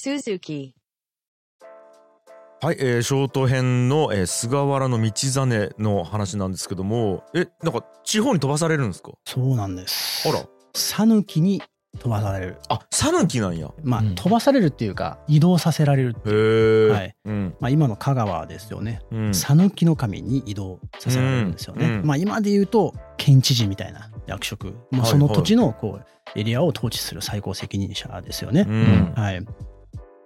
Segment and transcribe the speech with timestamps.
[0.00, 0.72] Suzuki.
[2.62, 9.12] はい、えー、ショート編の、えー、菅原道真の話なんですけどもえなんか地方に飛ばされるんですか？
[9.26, 10.26] そうなんです。
[10.26, 10.42] あら
[10.72, 11.62] 讃岐に
[11.98, 12.56] 飛ばされる。
[12.70, 16.88] あ讃岐なんやまあ、うん飛ばされるっていうか移動させられるってへいう。
[16.88, 19.02] え、はいうんまあ、今の香川ですよね。
[19.10, 21.84] うん讃岐の神に移動させられるんですよね。
[21.84, 28.64] うんうんまあ今で言うと県知事みたいな役職、まあ、はいその土地のこうエリアを統治する最高責任者ですよね。
[28.66, 29.44] うんはい。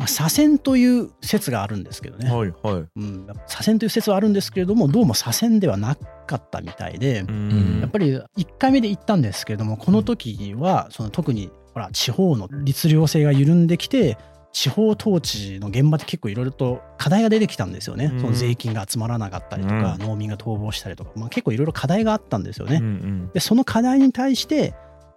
[0.05, 2.31] まあ、左遷という説があるんですけどね。
[2.31, 2.85] はいはい。
[2.97, 7.79] うん、左遷という説はあるんですけれどもどうも左遷ではなかったみたいで、うん。
[7.81, 14.19] やっぱり1回目で行ったんですけれどもこの時はその特にほら地方の律令制が緩んできて
[14.53, 18.21] 地方統治の現場で結構いろいろと課題が出てきたんですよね、うん。
[18.21, 22.77] その税金が集まらなかったりとか、農民が逃亡したりとか、まあ、結構いろいろ課題があったんですよね。
[22.77, 23.31] うんうん。
[23.33, 24.75] でその課題に対して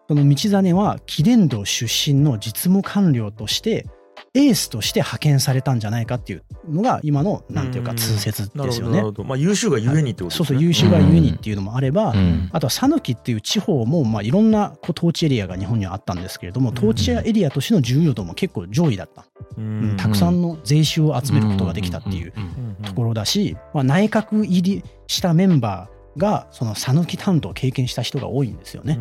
[0.07, 3.85] その道真は貴殿道出身の実務官僚として
[4.37, 7.97] エースとして派遣されたんじゃないかっていうのが今のなんていうかうん。
[7.97, 8.89] 通説ですよね。
[8.89, 9.03] ほどなる。
[9.05, 9.23] ほど。
[9.23, 10.45] まあ優秀がゆえにってことですね。
[10.47, 12.49] そうそう優秀がゆえにっていうのもあれば、うん。
[12.53, 19.25] あとは讃岐っていう地方もまあいろんなこう統治エリアが日本にはあったんですけれども統治エリアとしての重要度も結構上位だった、
[19.57, 19.93] ううん。
[19.93, 22.33] んたくさんの税収を集めることができたっていう
[22.83, 28.97] ところだし、まあ、内閣入りしたメンバーがその讃岐担当を経験した人が多いんですよね。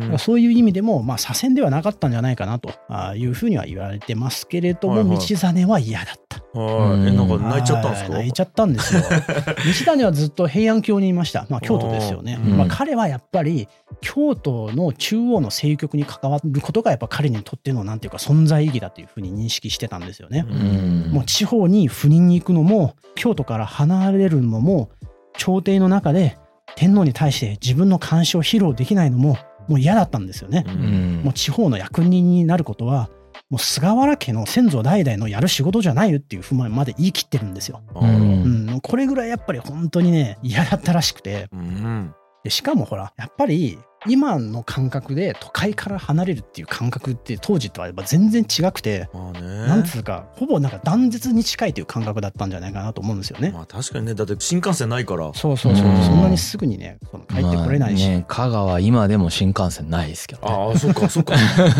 [0.00, 2.70] だからそういう意味でも、まあ、左遷ではなかったんじゃないかなと
[3.16, 6.38] いうふうには言われてますけれども、はいはい道真は嫌だった。
[6.58, 8.12] はいえなんか泣いちゃったんですか？
[8.12, 9.00] はい泣いちゃったんですよ。
[9.06, 11.46] 道真はずっと平安京にいました。
[11.48, 12.36] まあ、京都ですよね。
[12.38, 13.68] まあ、彼はやっぱり
[14.00, 20.46] 京都の中央の政局に関わることがやっぱ彼にとってのなんていうか存在意義だというふうに認識してたんですよね。
[20.48, 24.90] うんもう地方に赴任に行くのも京都から離れるのも
[25.36, 26.36] 朝廷の中で
[26.78, 30.64] 天皇に対して自分の監視を披露できないのももう嫌だったんですよね。
[30.64, 31.22] うん。
[31.24, 33.10] もう地方の役人になることは
[33.50, 37.82] もう菅原家の先祖代々のやる仕事じゃないよっていうふうまで言い切ってるんですよ。
[37.96, 38.70] うん。
[38.70, 41.48] うん、これぐらいやっぱり本当にね嫌だったらしくて。
[41.52, 42.14] うん。
[42.44, 43.76] でしかもほらやっぱり
[44.06, 49.40] 今の感覚で都会から離れるっていう感覚って当時とはやっぱ全然違くて、まあね。
[49.66, 53.50] なんつうかほぼなんか断絶に近いという感覚だったんじゃないかなと思うんですよね。
[53.50, 54.14] まあ確かにね。
[54.14, 55.32] だって新幹線ないから。
[55.34, 56.02] そうそうそう、うん。
[56.02, 60.48] そんなにすぐにねその帰ってこれないし、まあね、香川今でも新幹線ないですけどね。
[60.48, 61.34] ああそっかそっか。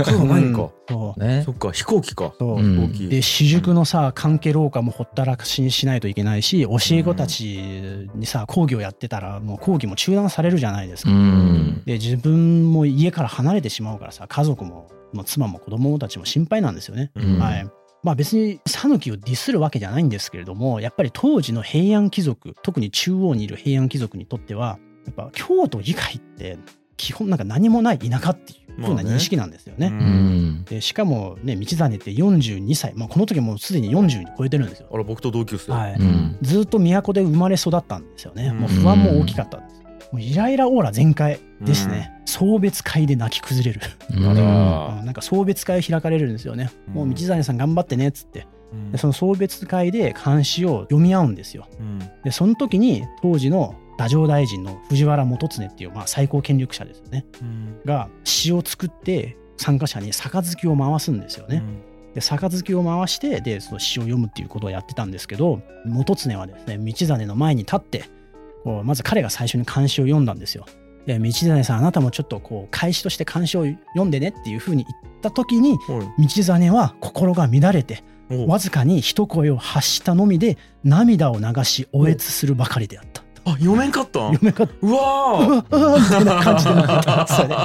[0.04, 1.52] 香川ないかそうねそ。
[1.52, 11.10] っか飛行機かそう、うん飛行機で私塾のさ関係廊下もほったらかしにしないといけないし教え子たちにさ講義をやってたらもう講義も中断されるじゃないですか。
[11.10, 11.82] うん。
[11.84, 17.10] で自分も家から離れてしまうからさ家族ももう妻も子供たちも心配なんですよね。
[17.14, 17.66] うんはい
[18.04, 26.58] まあ、別に讃岐をディスるわけじゃないんですけれどもやっぱり当時の平安貴族特に中央にいる平安貴族にとってはやっぱ京都以外って
[26.96, 29.90] 基本なんか何もない田舎っていう風な認識なんですよね。
[29.90, 30.64] まあうねん。
[30.64, 34.88] でしかもね道真って42歳、まあ、この時もうすでに40に超えてるんですよ。
[34.92, 36.36] あら僕と同級生はいうん。
[36.42, 38.48] ずっと都で生まれ育ったんですよね。
[38.48, 39.82] うんもう不安も大きかったんです。
[40.12, 42.12] もうイライラオーラ全開ですね。
[42.24, 43.80] 送別会で泣き崩れる。
[44.20, 46.70] なんか送別会開かれるんですよね。
[46.92, 48.46] もう道真さん頑張ってねっつって。
[48.72, 51.66] うんでその送別会で漢詩を読み合うんですよ。
[51.80, 57.26] うんでその時に当時の太政大臣の藤原元常っていうまあ最高権力者ですよね。
[57.42, 61.62] うんが詩を作って参加者に杯を回すんですよね。
[62.14, 68.04] で杯を回してでその詩を読むっていうことをやってたんですけど元常はですね道真の前に立って
[68.62, 70.64] こうまず彼が最初に漢詩を読んだんですよ。
[71.06, 83.27] で道真さんあなたもちょっとこう返しとして漢詩を読んでねっていうふうに言った時にはい道真は心が乱れておわずかに一声を発したのみで涙を流しおえつするばかりであった。
[83.50, 84.34] あ読めんかったん？
[84.34, 87.56] 読めかっうわーたうわうわみたいな感じで泣いたんですよね。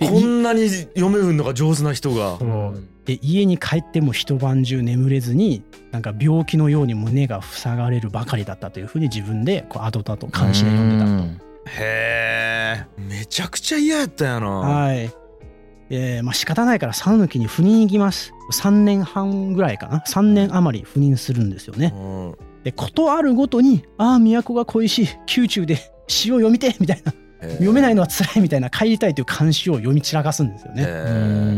[0.00, 2.38] でこんなに読めるのが上手な人が
[3.04, 5.62] で家に帰っても一晩中眠れずに
[5.92, 11.44] なんか病気のように胸が塞がれるばかりだったというふうに自分でこう後々監視で読んでたと。
[11.80, 15.10] へえめちゃくちゃ嫌やったやなはい。
[15.90, 18.32] えーまあ仕方ないから讃岐に赴任行きます。
[18.52, 20.02] 3年半ぐらいかな。
[20.08, 21.92] 3年余り赴任するんですよね。
[21.94, 22.34] うん
[22.64, 25.78] で、ことあるごとに、ああ、都が恋しい、宮中で
[26.08, 27.12] 詩を読みてえみたいな、
[27.52, 30.84] 読めないのは辛いみたいな、帰りたいという監視を読み散らかすんですよね。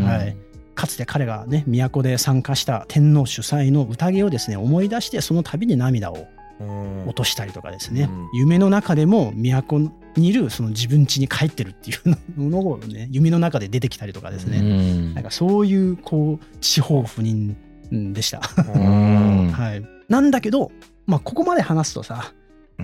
[0.04, 0.36] はい。
[0.74, 6.26] かつて彼がね、都で参加した天皇主催の宴をですね、思い出して、その度に涙を
[6.58, 7.02] うん。
[7.04, 8.28] 落としたりとかですね、うん。
[8.32, 11.94] 夢の中でも都にいるその自分家に帰ってるってい
[12.38, 15.14] うのをね、夢の中で出てきたりとかですね、うん。
[15.14, 17.56] なんかそういうこう地方赴任
[17.92, 18.40] うんでした。
[18.74, 19.50] うん。
[19.52, 20.72] はい、なんだけど、
[21.06, 22.32] まあ、ここまで話すとさ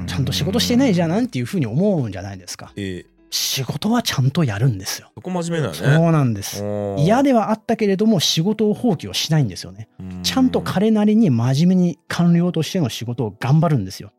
[0.07, 2.73] ちゃんと仕事してないじゃんなんていうふうに思うんじゃないですか。
[2.77, 5.11] え仕事はちゃんとやるんですよ。
[5.15, 6.63] そこ真面目だねうなんです。
[6.99, 9.89] 嫌ではあったけれども仕事を放棄をしないんですよね。
[10.23, 14.13] ちゃんと彼なりに真面目に官僚としての仕事を頑張るんですよ。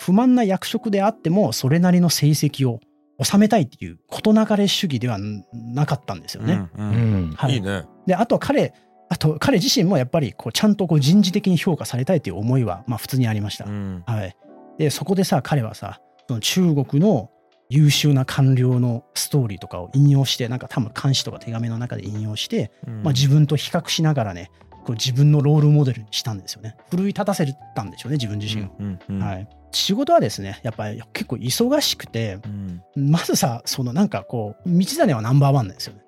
[0.00, 2.80] 不満な役職であってもそれなりの成績を
[3.22, 5.18] 収めたいっていう事なかれ主義では
[5.52, 6.68] なかったんですよね。
[6.76, 8.74] ううんんはいいいねであとは彼
[9.10, 13.64] あと彼自身もやっぱりこうちゃんとこう人事的に評価されたいという思いはまあ普通にありました。
[13.64, 14.04] うん。
[14.06, 14.36] はい、
[14.78, 17.28] でそこでさ彼はさその中国の
[17.68, 24.50] 優秀な官僚のストーリーとかを引用してなんか多分監視とか手紙の中で引用して、まあ、自分と比較しながらね
[24.84, 26.76] こう自分のロールモデルにしたんですよね。
[26.90, 28.68] 奮い立たせたんでしょうね自分自身を。
[28.78, 33.10] うんうんはい、仕事はですねやっぱり結構忙しくてうん。
[33.10, 36.02] まずさそのなんかこう道真はナンバーワンなんですよね。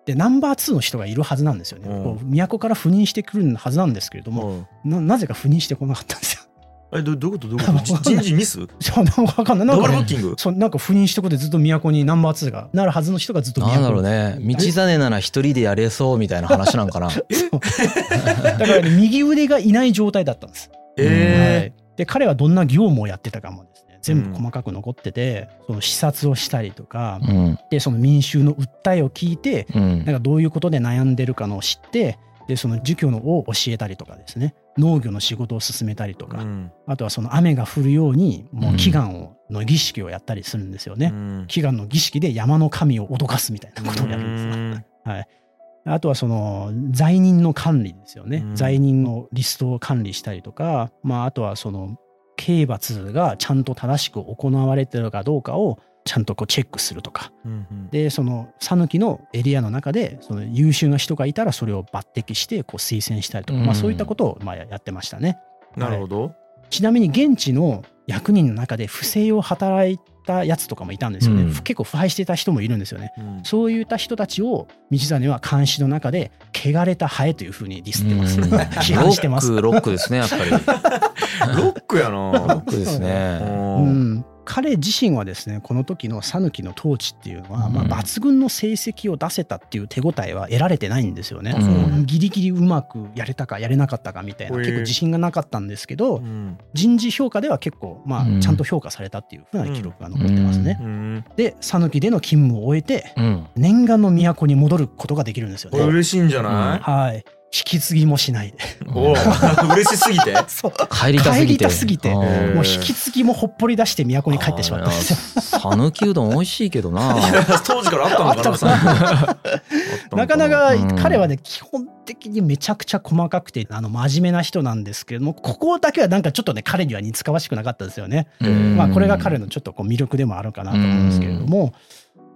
[0.00, 1.88] はいでナンバー2の人がいるはずなんですよね。
[1.88, 6.42] うんこう都から赴任してくるはずなんですけれども、はいななぜか赴任してこなかったんですよ。
[6.92, 8.10] えどどういうことどういうこと？
[8.10, 8.58] じ人事ミス？
[8.80, 10.34] そうなんかわかんないなんかねルブッキング？
[10.38, 20.70] そうなんか赴任してことでずっと都にナンバー2がなるはずの人がずっと都なんだろうね道真なら一人でやれそうみたいな話なんかなだから、ね、右腕がいない状態だったんです。
[20.96, 23.64] えはい、で彼はどんな業務をやってたかも
[24.02, 27.58] 全部細かく残ってて、その視察をしたりとか、うん。
[27.70, 30.04] でその民衆の訴えを聞いてうん。
[30.04, 32.18] なんかどういうことで悩んでるかのを知って
[32.48, 34.54] でその儒教のを教えたりとかですね。
[34.78, 36.72] 農業の仕事を進めたりとか、うん。
[36.86, 41.10] あとはその雨が降るようにもう祈願をの儀式をやったりするんですよね。
[41.12, 41.46] うん。
[41.48, 44.52] 祈願の儀式で山の神を脅かすみたいなことをやるんですよ。
[44.52, 44.84] うん。
[45.86, 48.38] あとはその罪人の管理ですよね。
[48.38, 48.56] うん。
[48.56, 51.96] 罪人のリストを管理したりとか、まあ、あとはその
[52.40, 57.32] 刑罰がちゃんと正しく行われてるかどうかをちゃんとこうチェックするとか。
[57.44, 63.66] うんで、その讃岐のエリアの中でその優秀な人がいたらそれを抜擢してこう推薦したりとか、うん。
[63.66, 65.38] まあ、そういったことをまあややってましたね。
[65.76, 66.32] なるほど。
[66.70, 69.98] ちなみに現地の役人の中で不正を働い
[70.30, 71.42] たやつとかもいたんですよね。
[71.42, 71.54] うん。
[71.54, 73.12] 結構腐敗してた人もいるんですよね。
[73.18, 73.40] うん。
[73.42, 78.40] そういった人たちを道真は監視の中で汚れたハエというふうにディスってます。
[78.40, 78.44] うん。
[78.80, 79.50] 批判してます。
[79.50, 80.50] ロックロックですねやっぱり。
[80.50, 80.58] ロ
[81.64, 82.32] ロックやな。
[82.56, 83.38] ックですうね。
[83.42, 84.14] うん。
[84.14, 87.72] ん、彼自身はですねこの時の讃岐の統治っていうのは、うん。
[87.72, 91.54] まあ、抜群の成績を出せたっていう手応えは得られてないんですよね。
[91.56, 92.04] うん。
[92.04, 96.58] ギリギリうまくやれたかやれなかったかみたいな結構自信がなかったんですけど、うん。
[96.74, 98.38] 人事評価では結構まうん。
[98.38, 100.80] あちゃんと評価されたっていうふうな記録が残ってますね。
[100.82, 101.24] うん。
[101.36, 103.46] で讃岐での勤務を終えてうん。
[103.54, 105.78] 念願の都に戻ることができるんですよね。
[105.78, 108.54] 嬉しいんじゃなはい引き継ぎもしない
[108.94, 110.36] おー嬉しすぎて？
[110.46, 110.72] そう。
[110.88, 111.68] 帰りたすぎて。
[111.68, 112.10] すぎて。
[112.10, 112.54] うん。
[112.54, 115.60] もう引き継ぎもほっぽり出して都に帰ってしまったんですよ。
[115.60, 117.16] 讃岐うどん美味しいけどな。
[117.66, 118.38] 当時からあったのかな？
[118.38, 120.26] あったさな。
[120.28, 120.96] かなかうん。
[120.96, 128.28] 彼はね基本的にめちゃくちゃ細かくてあの真面目な人なんですけれどもここだけはなんかちょっとね彼には似つかわしくなかったですよね。
[128.40, 128.76] うん。
[128.76, 131.72] まあこれが彼のちょっとこう魅力でもあるかなと思うんですけれども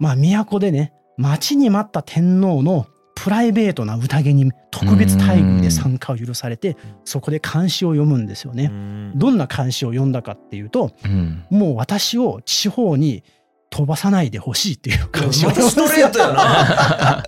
[0.00, 8.70] まあ都でね待ちに待った天皇のプライベートな宴に特別待遇で参加を許されてそこで漢詩を読むんですよね。
[9.14, 11.44] どんな漢詩を読んだかっていうとうん。
[11.50, 13.22] もう私を地方に
[13.70, 17.24] 飛ばさないでほしいっていう漢詩を ストレートやな。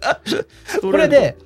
[0.82, 1.36] これで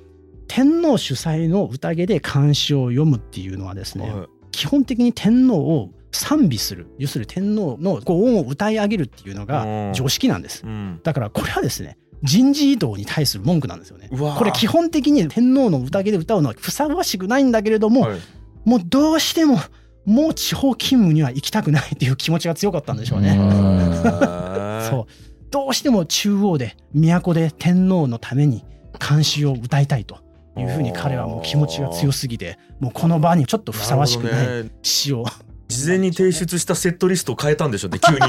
[0.47, 4.27] 天皇主催の宴で漢詩を読むっていうのはですね、はい。
[4.51, 9.47] 基本的に天皇を賛美する要するに天皇のご恩を歌い上げるっていうのうん。
[9.47, 10.63] が常識なんです。
[10.65, 10.99] うん。
[11.03, 14.09] だからこれはですね人事異動に対する文句なんですよね。
[14.09, 18.19] これ基本的に天皇の宴で歌うのはふさわしくないんだけれども、はい。
[18.65, 19.59] もうどうしても
[20.05, 23.37] もう地方勤務には行きたくないっていう気持ちが強かったんでしょうね。
[23.37, 24.81] うん。
[24.89, 25.51] そう。
[25.51, 28.63] どうしても中央で都で天皇のために
[28.99, 30.19] 漢詩を歌いたいと
[30.57, 35.25] いうふうに彼はもう気持ちが強すぎてもうこの場にちょっとふさわしくない詩を、
[35.71, 38.19] 事前に提出したセットリストを変えたんでしょうね急に。
[38.19, 38.27] は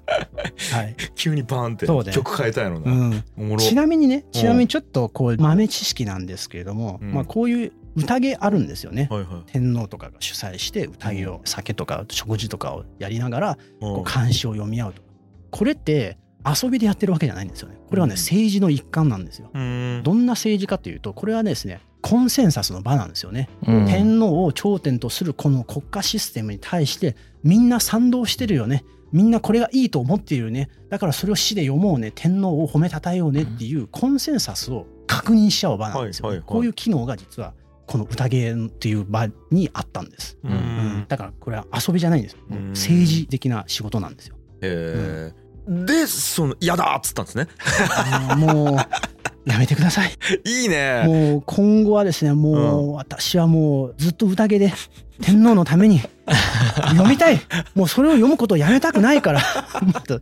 [0.74, 0.96] はい。
[1.14, 3.24] 急にバーンって曲変えたんやろう、なん。
[3.36, 3.62] おもろ。
[3.62, 7.12] ちなみにねちなみにちょっとこう豆知識なんですけれども、うん。
[7.12, 9.08] まあ、こういう宴あるんですよね。
[9.10, 9.42] はいはい。
[9.46, 15.02] 天皇とかが主催して宴を酒とか食事とかをやりながらこうう漢詩を読み合うと。
[15.50, 17.76] これって遊びでやってるわけじゃないんですよね。
[17.88, 18.18] これはねうん。
[18.18, 19.48] 政治の一環なんですよ。
[19.48, 20.02] ん。
[20.02, 23.48] どんな政治かというとこれはですねコンセンサスの場なんですよね。
[23.66, 23.86] うん。
[23.86, 28.84] 天皇を頂点とするこの国家システムに対してみんな賛同してるよね。
[29.12, 30.68] みんなこれがいいと思っているよね。
[30.88, 32.12] だからそれを詩で読もうね。
[32.14, 33.42] 天皇を褒めたたえようね。
[33.42, 36.28] っていうコンセンサスを確認し合う場なんですよ、ね。
[36.28, 36.46] はいはいはい。
[36.46, 37.54] こういう機能が実は
[37.86, 40.54] この宴っていう場にあったんです、ううん。
[40.54, 42.36] んだからこれは遊びじゃないんです。
[42.48, 44.36] 政治的な仕事なんですよ。
[44.62, 47.48] へえでその嫌だっつったんですね。
[48.36, 48.76] もう
[49.46, 50.10] やめてください。
[50.44, 54.72] いいねもう今後はですね、もう私はもうずっと宴で
[55.22, 56.00] 天皇のために
[56.90, 57.40] 読みたい。
[57.74, 59.40] もうそれを読むことをやめたくないから、
[60.06, 60.20] と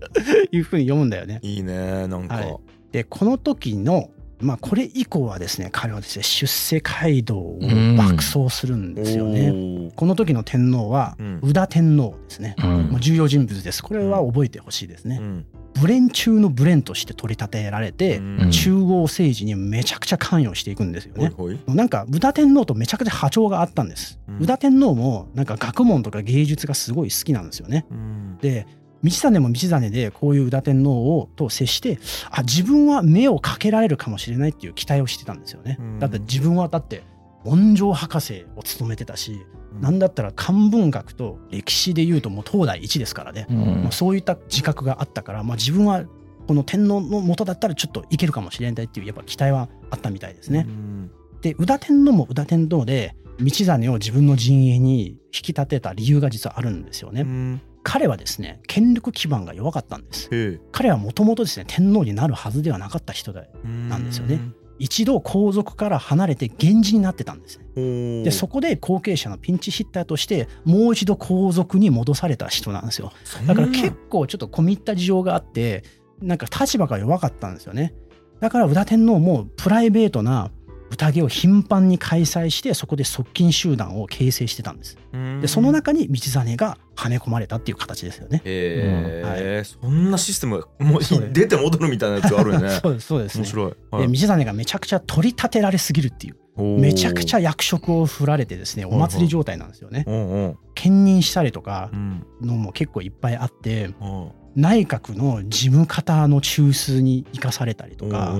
[0.52, 1.40] いうふうに読むんだよね。
[1.42, 2.56] いいねなんか、はい
[2.92, 4.10] で、この時の、
[4.40, 7.58] まあこれ以降はですね、彼はですね、出世街道を
[7.96, 9.50] 爆走するんですよね。
[9.88, 12.54] おこの時の天皇はうん宇田天皇ですね。
[12.58, 13.82] うん重要人物です。
[13.82, 15.18] これは覚えてほしいですね。
[15.20, 15.46] うん
[15.80, 21.32] ブレン中のブレンとして取り立てられて、うん中央政治にめちゃくちゃ関与していくんですよね。
[21.66, 24.18] なんか宇田天皇とめちゃくちゃ波長があったんです。
[24.28, 27.86] うん宇田天皇もなんか学問とか芸術がすごい好きなんですよね。
[27.90, 28.66] うんで
[29.02, 31.98] 道真も道真でこういう宇田天皇をと接して
[32.30, 35.76] あ自分は目をかけられるかもしれないっていう期待をしてたんですよね。
[35.78, 37.02] うんだって自分はだって
[37.44, 39.40] 文章博士を務めてたし、
[39.80, 43.46] なんだったら漢文学と歴史でいうともう東大一ですからね。
[43.50, 46.04] うんまあそういった自覚があったから、まあ、自分は
[46.46, 50.66] この天皇の元だったらちょっといけるかもしれないっていうやっぱ期待はあったみたいですね。
[50.68, 51.10] うん
[51.40, 57.20] で宇田天皇も宇田天皇で道真を自分の陣営に引き立てた理由が実はあるんですよね。
[57.20, 60.28] うん彼はですね権力基盤が弱かったんです。
[60.30, 64.40] へ彼はもともとですね天皇になるはずではなかった人なんですよね
[64.78, 67.64] 一度皇族から離れて源氏になってたんですね。
[67.76, 73.12] うんでそこで後継者のピンチヒッターとしてもう一度皇族に戻された人なんですよ。
[73.46, 75.84] だから結構ちょっと込み入った事情があって
[76.20, 77.94] なんか立場が弱かったんですよね。
[78.40, 80.50] だから宇田天皇もプライベートな
[80.90, 84.96] 宴を頻繁に開催してそこで側近集団を形成してたんです。
[85.12, 88.42] 構でその中に道真がはめ込まれたっていう形ですよね。
[88.44, 91.00] へうんえそんなシステムもう
[91.32, 92.70] 出て戻るみたいなやつがあるよね。
[92.82, 93.36] そうですそうです。
[93.36, 93.42] ね。
[93.42, 93.72] 面白い。
[93.90, 100.04] はでい道真がめちゃくちゃ取り立てられすぎるっていうめちゃくちゃ役職を振られてですねお祭り状態なんですよね。
[100.06, 100.58] うんうん。
[100.74, 102.24] 兼任したりとかうん。
[102.42, 108.36] のも結構いっぱいあってうん内閣の事務方の中枢に生かされたりとか、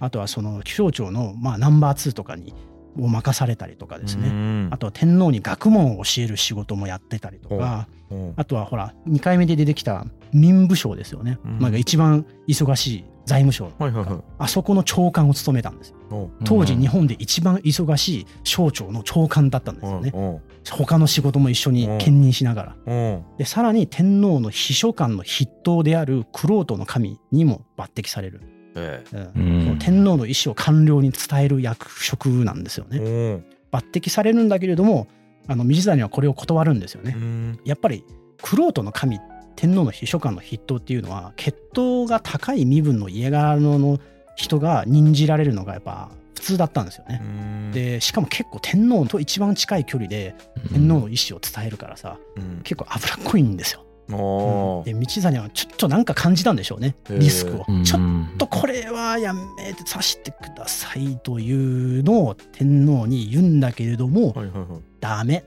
[0.00, 2.52] あとはその気象庁のまあナンバー2とかに
[2.98, 8.14] を任されたりとかですね、うんあとは天皇に学問を教える仕事もやってたりとか、う。
[8.14, 11.58] んあとはほら2回目で出てきた民部省ですよね、うん。
[11.60, 14.20] まあ、一番忙しい財務省、はいはいはい。
[14.38, 15.96] あそこの長官を務めたんですよ。
[16.10, 20.40] お当時日本で一番忙しい省庁の長官だったんですよね、うん
[20.70, 22.94] 他の仕事も一緒に兼任しながら、う。
[22.94, 28.40] んでさらに天皇の秘書官の筆頭である玄人の神にも抜擢される、
[28.74, 29.42] えうん。
[29.42, 29.64] うん。
[29.64, 32.98] その天皇の意思を官僚に伝える役職なんですよね。
[32.98, 35.06] 抜擢されるんだけれども
[35.48, 37.14] あの道真はこれを断るんですよね。
[37.16, 37.60] うん。
[37.64, 38.04] やっぱり
[38.42, 39.20] 玄人の神
[39.56, 43.98] 天皇の秘書官の筆頭っていうのは血統が高い身分の家柄の
[44.36, 47.70] 人が任じられるのがやっぱ普通だったんですよね。
[47.72, 50.34] でしかも結構天皇と一番近い距離で
[50.72, 52.60] 天皇の意思を伝えるからさうん。
[52.62, 53.84] 結構脂っこいんですよ。
[54.12, 54.84] おー。
[54.84, 57.64] で道真はちょっとなんか感じたんでしょうねリスクを。
[57.66, 57.84] うん。
[57.84, 64.82] ちょっとこれはやめてさしてくださいというのを天皇に言うんだけれどもはいはいはい。
[65.00, 65.44] ダメ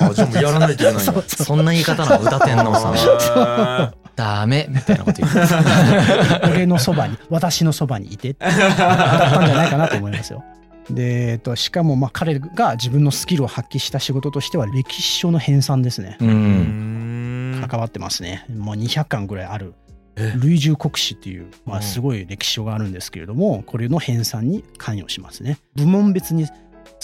[0.00, 1.02] あじゃあもうやらないといけないんだ。
[1.02, 2.94] そうそうそんな言い方なの宇田天皇さん
[3.36, 4.66] あ ダメ。
[4.68, 5.32] みたいなこと言う。
[5.32, 8.30] た 俺のそばに私のそばにいて。
[8.30, 10.44] ってだったんじゃないかなと思いますよ。
[10.90, 16.16] で、えっと、しかもまあ彼が自分のスキルを発揮した仕事としては歴史書の編纂ですね。
[16.20, 18.44] 関わってますね。
[18.54, 19.74] もう200巻ぐらいある。
[20.16, 20.32] え？
[20.36, 21.82] 類従国史っていう、まあ、うん。
[21.82, 25.58] すごい歴史書があるんですけれども、これの編纂に関与しますね。
[25.74, 26.46] 部門別に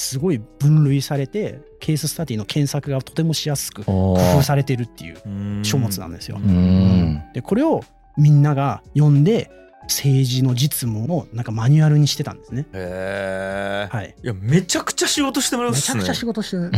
[0.00, 6.38] すごい分類されて、ケーススタディの検索がとてもしやすく工夫されてるっていううん書物なんですよ。
[6.38, 7.82] うんで、これを
[8.16, 9.50] みんなが読んで、
[9.90, 12.66] 政治の実務のなんかマニュアルにしてたんですね。
[12.72, 14.14] へえはい。
[14.22, 16.70] いやめちゃくちゃ仕事してもらうっすねめちゃくちゃ仕事してる。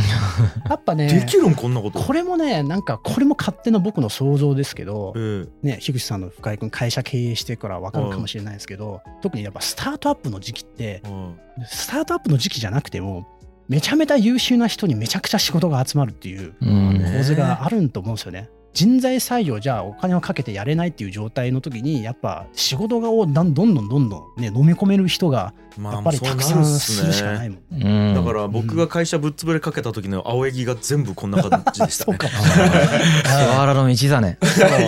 [0.69, 11.01] やっぱね、できるんこんなことこれもね、なんかこれも勝手な僕の想像ですけど、えね、樋口さんの深井君会社経営してから分かるかもしれないですけど、特にやっぱスタートアップの時期って
[11.67, 13.27] スタートアップの時期じゃなくても
[13.67, 18.49] めちゃめちゃ優秀な人にめちゃくちゃ仕事が集まるっていう構図があると思うんですよね。
[18.73, 27.61] 人材採用じゃあお金をかけてやれないっていう状態の時にやっぱ仕事をどんどんどんどんどんね飲み込める人がまやっぱりたくさんするしかないもん。
[27.71, 28.13] うん。
[28.13, 32.79] だから僕が会社ぶっ潰れかけた時の青柳が全部こんな感じでしたそうねかもしれない。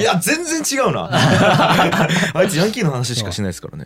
[0.04, 1.10] や全然違うな。
[2.34, 3.86] あいつヤンキーの話しかしないですからね。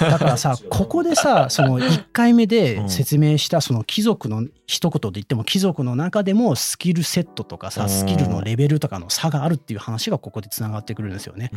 [0.00, 7.72] だからさここでさその1回目で説明したその貴族の一言で言っても貴族の中でもスキルセットとかうん。
[7.72, 11.50] さスキルのレベルとかの差があるっていう話がここでつながってくるんですよね。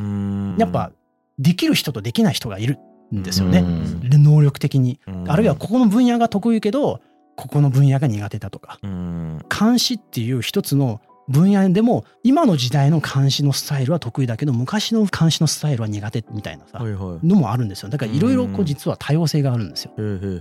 [0.58, 0.92] やっぱ
[1.40, 2.80] できる人とできない人がいる
[3.14, 3.60] んですよね。
[3.60, 5.00] うんで能力的に。
[5.08, 7.02] うんあるいはここの分野が得意けど
[7.36, 8.80] ここの分野が苦手だとか。
[8.84, 17.26] うん監視っていう一つの分野でも今の時代の監視のスタイルは得意だけど昔の監視のスタイルは苦手みたいなさ、はいはい。
[17.26, 17.90] のもあるんですよ。
[17.90, 19.92] だからいろいろ実は多様性があるんですよ。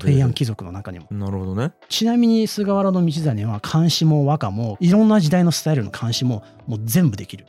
[0.01, 1.73] 平安貴族の中にもなるほどね。
[1.89, 7.47] ちなみに菅原道真は監視も和歌もいろんな時代のスタイルの監視ももう全部できる。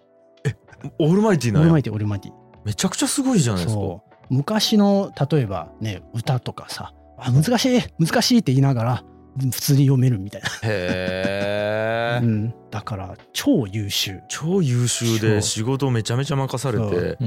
[0.99, 2.31] オールマイティーなオールマイティオールマイティ
[2.65, 3.81] めちゃくちゃすごいじゃないですか。
[3.81, 4.13] そう。
[4.29, 9.03] 昔の例えばね歌とかさあ難しい難しいって言いながら
[9.37, 14.21] 普通に読めるみたいな、へえうん、だから超優秀。
[14.27, 17.17] 超優秀で仕事めちゃめちゃ任されそて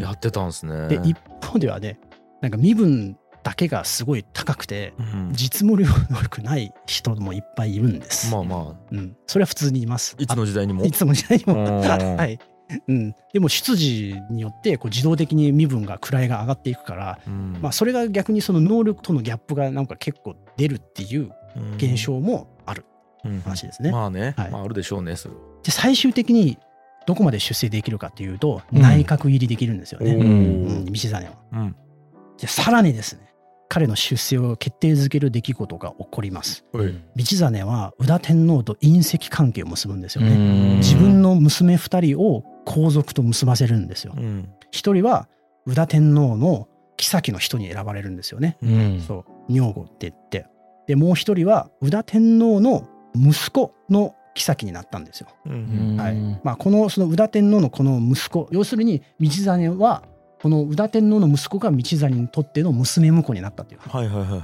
[0.00, 0.88] やってたんですね。
[0.88, 1.98] で一方ではね
[2.40, 5.30] なんか身分だけがすごい高くてうん。
[5.32, 8.84] 実務能力ない人もいっぱいいるんです、まあまあ。
[8.90, 10.16] うん、それは普通にいます。
[10.18, 10.82] いつの時代にも。
[10.82, 11.54] あいつの時代にも。
[11.54, 11.80] うん。
[12.16, 12.38] はい、
[12.88, 17.58] うん、でも出自によってこう自動的に身分が位が上がっていくから、うん。
[17.60, 21.32] まあ、それが逆にその能力とのギャップがなんか結構出るっていう
[21.76, 22.84] 現象もある
[23.24, 23.40] うん。
[23.40, 23.90] 話ですね。
[23.90, 24.34] まあね。
[24.36, 24.50] はい。
[24.50, 25.40] まああるでしょうねそれは。
[25.62, 26.58] で最終的に
[27.06, 28.82] どこまで出世できるかっていうとうん。
[28.82, 30.22] 内閣入りできるんですよね、おうん。
[30.22, 31.36] ー道真は。
[31.52, 31.76] うん。
[32.38, 33.30] でさらにですね
[33.70, 36.64] 彼の出世を決定づける出来事が起こります。
[36.72, 36.92] はい。
[37.14, 40.30] 道真は宇田天皇と隕石関係を結ぶんですよね。
[40.30, 40.76] うん。
[40.78, 44.14] 自分の娘二人を皇族と結ばせるんですよ。
[44.16, 44.48] うん。
[44.70, 45.28] 一人は
[45.66, 48.58] 宇田天皇の妃の人に選ばれるんですよね。
[48.62, 49.00] うん。
[49.00, 49.52] そう。
[49.52, 50.46] 女房って言って。
[50.86, 55.26] でもう一人は宇田天皇の息子の妃になったんですよ。
[55.46, 55.96] うん。
[55.98, 56.40] はい。
[56.44, 60.04] まあ、このその宇田天皇のこの息子要するに道真は
[60.40, 63.80] この宇田天皇の息子が道真にとっての娘婿になったという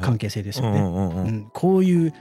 [0.01, 1.45] 関係性ですよね。
[1.53, 2.13] こういう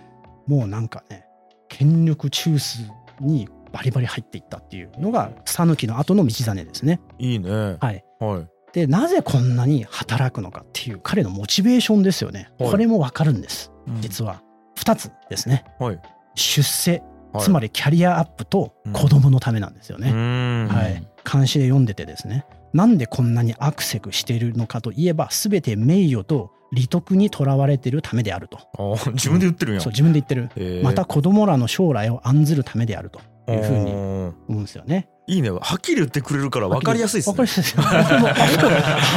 [0.46, 1.26] もうなんかね
[1.68, 7.02] 権力中枢にバリバリ入っていったっていうのが讃岐の後の道真ですね。
[7.20, 7.50] いいね。
[7.52, 12.50] ははい、いでなぜこんなに働くのかっていう彼のモチベーションですよね。
[12.58, 12.72] はい。
[12.72, 14.02] これもわかるんですうん。
[14.02, 14.42] 実は。
[14.78, 15.66] 2つですね。
[15.78, 16.00] はい。
[16.36, 17.04] 出世
[17.34, 17.44] はい。
[17.44, 20.10] つまりキャリアアップと子供のためなんですよね。
[20.10, 20.68] うん。
[20.72, 22.46] はい、監視で読んでてですね。
[22.72, 28.98] なんでこんなにアクセクしているのかといえば全て名誉と利得にとらわれているためであると。
[29.08, 29.76] 自分で言ってるん。
[29.76, 30.82] やそう自分で言ってる。
[30.82, 33.20] また子供らの将来を案ずるためであると
[33.52, 35.10] いうふうに思うんですよね。
[35.28, 35.50] いいね。
[35.50, 37.32] はっきり言ってくれるから分かりやすいですね。
[37.32, 37.84] わかりやすいですよ。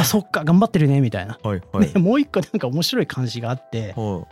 [0.01, 1.37] あそっか頑張ってるねみたいな。
[1.43, 1.87] はいはい。
[1.87, 4.27] でもう一個なんか面白い監視があって、は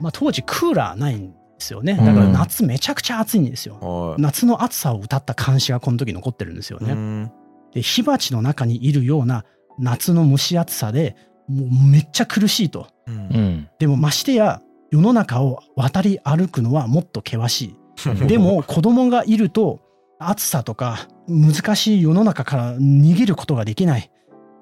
[0.00, 1.94] まあ、当時クーラーないんですよね。
[1.94, 3.78] だから夏めちゃくちゃ暑いんですよ。
[3.80, 4.22] いはい。
[4.22, 6.92] 夏の暑さを歌った監視がこの時残ってるんですよね。
[6.92, 7.32] うん。
[7.74, 9.44] で火鉢の中にいるような
[9.78, 11.16] 夏の蒸し暑さで
[11.48, 12.88] もうめっちゃ苦しいと。
[13.06, 13.14] うん。
[13.14, 13.68] うん。
[13.78, 17.76] でもましてや世の中を渡り歩くのはもっと険しい
[18.26, 19.80] でも子供がいると
[20.18, 24.10] 暑さとか難しい世の中から逃げることができない。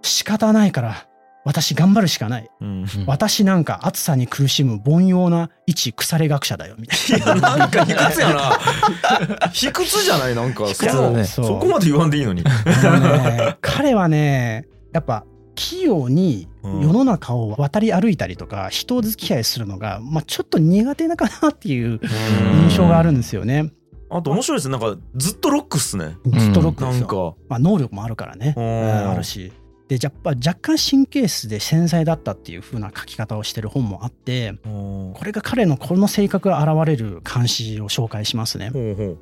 [0.02, 1.06] 仕方ないから
[1.44, 2.50] 私頑張るしかない。
[2.60, 2.86] うん。
[3.06, 9.48] 私なんか暑さに苦しむ凡庸な一腐れ学者だよみたいいやなんか卑屈やな。
[9.52, 10.34] 卑屈じゃない？
[10.34, 10.66] なんか。
[10.66, 11.24] 卑屈だね。
[11.24, 12.44] そそこまで言わんでいいのに。
[13.60, 15.24] 彼はねやっぱ
[15.58, 22.00] 器用に世の中を渡り歩いたりとか人付き合いするのが、まあ、ちょっと苦手なかなっていう
[22.62, 23.72] 印象があるんですよね。
[24.08, 24.78] あと面白いですね。
[24.78, 26.16] なんかずっとロックっすね。
[26.26, 27.08] ずっとロックなんですよ。
[27.08, 27.36] か。
[27.48, 29.52] まあ、能力もあるからね、ううんんあるし。
[29.88, 38.70] でやっぱ若干神経質で繊細だったっていう風な書き方をしてる本もあってほこれが彼のこの性格が現れる監視を紹介しますね。
[38.74, 39.18] うほう。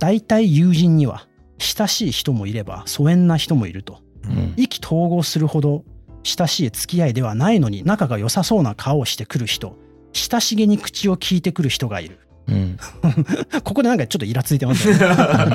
[0.00, 1.26] 大体友人には
[1.58, 4.00] 親しい人もいれば疎遠な人もいると。
[4.02, 4.07] うん
[4.56, 5.84] 意気投合するほど
[6.22, 9.76] 親しい付き合いではないのに仲が良さそうな顔をしてくる人
[10.12, 12.18] 親しげに口を聞いてくる人がいる。
[12.48, 12.78] うん。
[13.62, 15.00] ここでなんかちょっとイラついてますよね。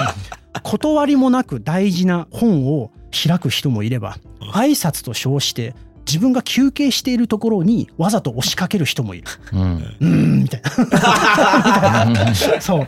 [0.63, 4.17] 断りもなく大事な本を開く人もいれば
[4.53, 9.27] 挨拶と称して自分が休憩しているところにわざと押しかける人もいる。
[9.51, 9.61] うん。
[9.99, 12.35] うーんみたいな。
[12.61, 12.87] そう。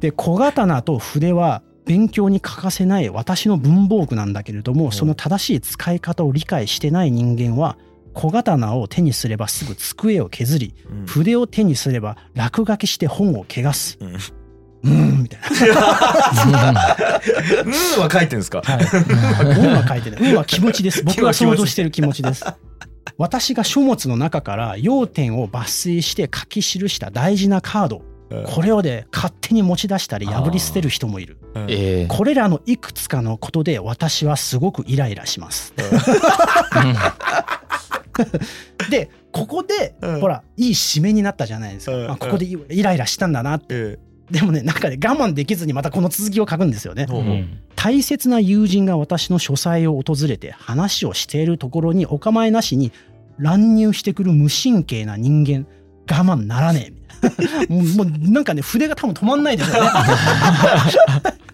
[0.00, 7.78] で小刀と筆は勉強に欠かせない私の文房具なんだけれどもその正しい使い方を理解してない人間は
[8.12, 11.06] 小刀を手にすればすぐ机を削りうん。
[11.06, 13.98] 筆を手にすれば落書きして本を汚す。
[14.00, 14.14] うん。
[14.14, 15.46] うーんみたいな。
[16.46, 18.62] うんは書いてんすか？
[18.64, 18.86] はい。
[19.58, 20.30] 運は書いてない。
[20.30, 21.02] 運は気持ちです。
[21.06, 22.44] 僕が想像してる気持ちです。
[23.18, 28.02] 私が書物の中から要点を抜粋して書き記した大事なカード
[28.46, 31.38] これをで勝手に持ち出したり破り捨てる人もいる。
[31.54, 31.66] うん。
[31.68, 32.06] ええ。
[32.08, 35.72] これらのいくつかのことで私はすごくイライラします。
[38.90, 40.20] でここで、うん。
[40.20, 42.10] ほらいい締めになったじゃないですか、うん。
[42.10, 43.56] あここでイイライラしたんだな。
[43.56, 43.98] ってえ
[44.30, 47.06] でもねなんかね我慢できずにまたこの続きを書くんですよね。
[47.08, 47.60] うん。
[47.76, 52.90] 大切な友人が私の書斎を訪れて話をしているところにお構いなしに
[53.38, 55.66] 乱入してくる無神経な人間
[56.10, 56.95] 我慢ならねえ
[57.68, 59.90] もうなんかね筆が多分止まんないですよね。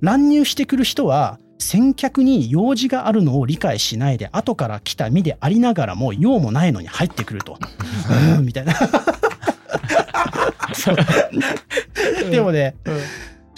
[0.00, 7.58] 乱入してくる人は先客に用事があるのを理解しないで後から来た身でありながらも用もないのに入ってくると。
[8.36, 8.74] うんみたいな。
[12.30, 12.76] でもね、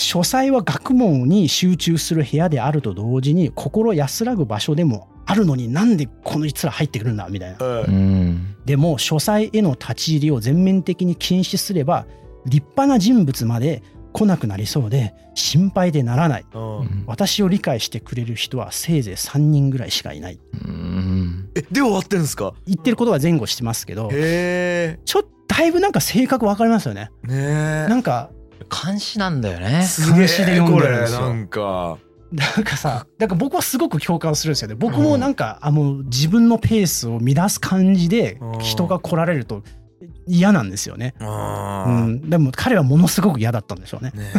[0.00, 7.80] 書斎は学問に集中する部屋であると同時に心安らぐ場所でもあるのになんでこのいつら入ってくるんだみたいな。
[7.82, 8.56] うん。
[8.64, 12.06] でも書斎への立ち入りを全面的に禁止すれば
[12.46, 13.82] 立派な人物まで
[14.12, 16.46] 来なくなりそうで心配でならない。
[16.52, 17.04] うん。
[17.06, 20.40] 私を理解してくれる人はせいぜい3人ぐらいしかいない。
[20.64, 21.50] うん。
[21.54, 22.54] えで終わってんですか？
[22.66, 27.10] 言ってることは前後してますけどへちょっとだいぶなんか性格わかりますよね。
[27.28, 28.30] えねなんか
[28.70, 29.80] 監視なんだよね。
[29.82, 31.98] えすげえ監視で読んこでるんですよれなんか。
[32.32, 38.60] なんかさなんか僕はすごく共感するんですよね僕もなんか、あの自分のペースを乱す感じでうん。
[38.60, 39.62] 人が来られると
[40.26, 44.12] 嫌なんですよね、うん、でも彼はものすごく嫌だったんでしょうね。
[44.14, 44.30] ね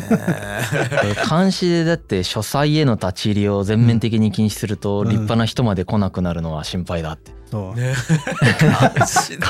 [1.29, 5.09] 監視でだって書斎への立ち入りを全面的に禁止するとうん。
[5.09, 7.31] 立派な人まで来なくなるのは心配だって。
[7.51, 7.79] そう。
[7.79, 7.89] え。
[7.89, 7.93] ね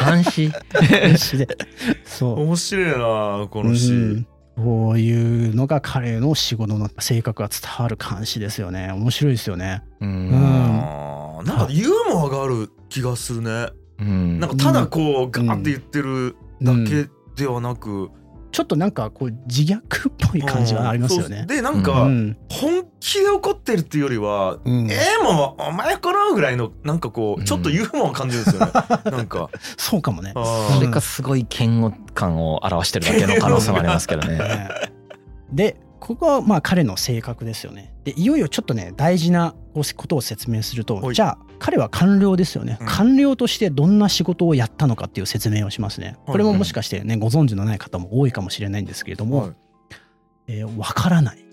[0.04, 0.52] 監視？
[0.90, 1.48] 監視で。
[2.06, 2.42] そう。
[2.42, 4.28] 面白いなこの詩、うん
[4.64, 8.92] こういうのが彼の仕事の性格が伝わる監視ですよね。
[8.92, 9.84] 面白いですよね。
[10.00, 10.32] ううん。
[10.32, 13.70] なんかユーモアがある気がするね。
[14.00, 14.40] うん。
[14.40, 18.12] なんかただこうガーって言ってるだけではなく、
[18.52, 21.46] ちょっとなんかこう自虐っぽい感じはありますよね。
[21.48, 22.38] でなんか、うん。
[22.50, 24.92] 本気で怒ってるっていうよりは、うん。
[24.92, 28.72] えー、もうお前かなぐらいのなんかこうちょっとユーモアを感じるんですよね、
[29.12, 29.50] なんか。
[29.78, 30.34] そうかもね。
[30.34, 34.38] それかすごい嫌悪感を表してるだけの可能性もありますけどね。
[34.38, 34.70] ね。
[35.52, 37.94] でここはまあ彼の性格ですよね。
[38.04, 39.54] でいよいよちょっとね大事な
[39.96, 41.16] ことを説明するとはい。
[41.16, 42.88] じゃあ彼は官僚ですよね、うん。
[42.88, 46.18] 官僚としてどんな仕事をやったのかっていう説明をしますね。
[46.26, 49.52] これももしかしてねご存知のない方も多いかもしれないんですけれども、はい。
[50.48, 51.46] えーわからない。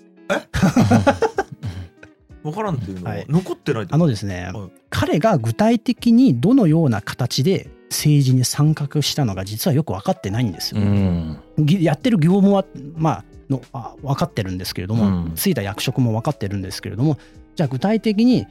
[2.43, 3.27] 分 からんっていうのは、はい。
[3.29, 4.71] 残ってないあのですね、はい。
[4.89, 10.81] 彼が具体的にどのような形で政治に参画したのが実はよく分かってないんですよ。
[10.81, 11.39] うん。
[11.59, 12.65] ぎやってる業務は
[12.97, 15.33] まあのあ分かってるんですけれども、うん。
[15.35, 17.19] ついた役職も分かってるんですけれども
[17.57, 18.47] じゃあ具体的に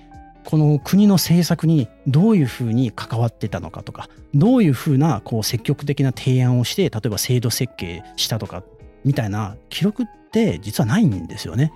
[0.47, 8.63] この国の政策にどういうふうに関わってたのかとかどういうふうなこう積極的な提案をして例えば制度設計したとか
[9.03, 11.73] みたいな記録って実はないんですよね。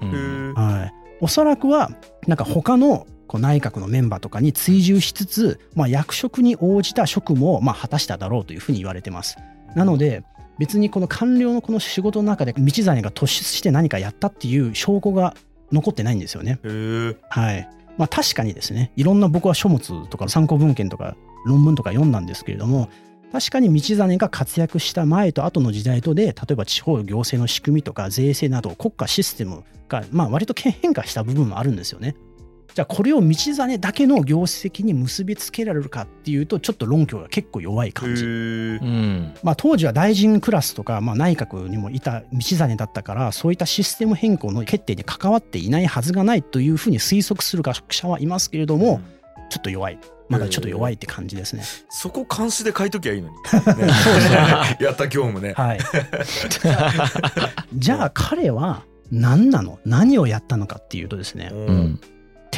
[0.56, 1.92] はい、おそらくは
[2.28, 9.36] なんか他のこう内閣のメンバーとかに追従しつつ、まあ、役職に応じた職務をまあ果たしただろうというふうに言われてます。
[9.76, 10.24] なので
[10.60, 15.36] 別にこの官僚のこの仕事の中で道真が突出して何かやったっていう証拠が
[15.74, 16.60] 残ってないんですよね。
[17.28, 17.68] はい。
[18.02, 22.90] まあ確かにですね、いろんな僕は書物とか参考文献とか論文とか読んだんですけれども、
[23.32, 32.16] 確かに道真が活躍した前と後の時代とで、例えば地方行政の仕組みとか税制など国家システムが、まあ割と変化した部分もあるんですよね。
[32.74, 38.26] じゃあこれを道真だけの業績に結びつけられるかっていうと、ちょっと論拠が結構弱い感じ。
[39.44, 49.02] まあ、当時は大臣クラスとか、まあ、内閣にもいた道真だったからそういったシステム変更の決定に関わっていないはずがないというふうに推測する学者はいますけれども、
[49.50, 50.00] ちょっと弱い。
[50.30, 51.64] まだちょっと弱いって感じですね。
[51.90, 53.36] そこ監視で書いときゃいいのに、
[53.78, 53.92] ね。
[54.80, 55.54] やった業務ね。
[55.58, 55.80] はい、
[57.76, 59.80] じゃあ彼は何なの？
[59.86, 61.50] 何をやったのかっていうとですね。
[61.52, 62.02] ううんん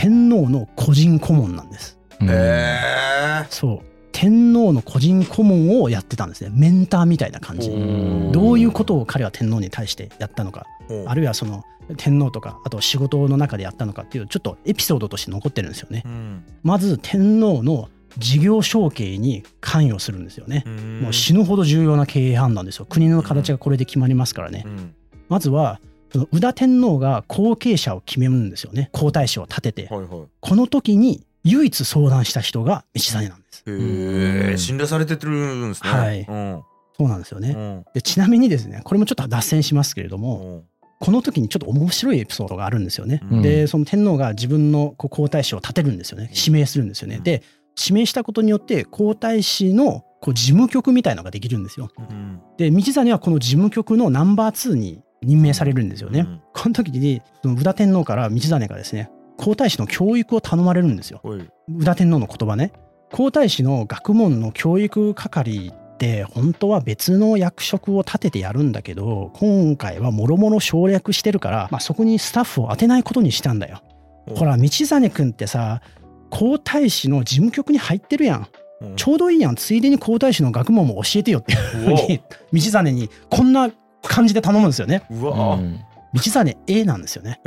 [0.03, 1.97] 天皇の個人顧問なんです。
[2.19, 3.79] うんへそう
[4.11, 7.69] 天皇の個人顧問をやってたんですねメンターみたいな感じ。
[7.69, 11.63] ーどういうことを彼は天皇に対してやったのかーあるいはその
[11.95, 16.03] 天皇とかあと仕事の中でやったのかっていうちょっとエピソードとして残ってるんですよね。
[16.05, 17.87] うんまず天皇の
[18.17, 20.63] 事業承継に関与するんですよね。
[20.67, 22.85] うんもう死ぬほど重要な経営判断ですよ。
[22.85, 24.69] 国の形がこれで決まりますからねう。
[24.69, 24.93] ん
[25.29, 25.79] まずは
[26.13, 28.89] その宇田天皇が後継者を決めるんですよね。
[28.93, 29.87] 皇太子を立てて。
[29.87, 33.63] はいはいこの時に唯一相談した人が道真なんです。
[33.67, 36.63] へうんえ信頼されてるんですねはいうん
[36.97, 37.49] そうなんですよね。
[37.49, 40.63] うんでちなみにですね、これもちょっと脱線しますけれども、うん
[40.99, 43.19] この時にちょっと面白いエピソードがあるんですよね。
[43.29, 47.17] うんでその天皇が自分のこう皇太子を立てるんですよね指名するんですよね。
[47.17, 47.43] うんで
[47.77, 51.89] 指名したことによって皇太子のこう事務局みたいのができるんですよ。
[51.97, 56.21] うんで道真はこの事務局のナンバー2に任命されるんですよね。
[56.21, 61.21] うんこの時にその宇田天皇から道真がですね皇太子の教育を頼まれるんですよ。
[61.67, 62.71] 宇田天皇の言葉ね
[63.11, 73.81] 皇太子の学問の教育係って本当は別の役職を立ててやるんだけど今回はもろもろ省略してるから、まあ、そこにスタッフを当てないことにしたんだよ。
[74.27, 75.81] おほら道真君ってさ
[76.29, 78.39] 皇太子の事務局に入ってるやん。
[78.39, 83.71] うんちょうどいいやんついでに皇太子の学問も教えてよっていうふううに道真にこんな
[84.03, 85.03] 感じで頼むんですよね。
[85.09, 85.79] うわ、うん
[86.13, 87.41] 道真 A なんですよね。